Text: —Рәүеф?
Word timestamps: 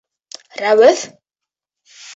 —Рәүеф? 0.63 1.05